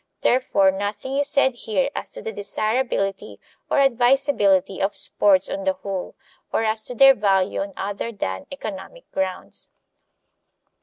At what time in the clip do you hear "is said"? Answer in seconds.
1.17-1.53